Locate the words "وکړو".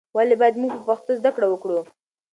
1.49-1.79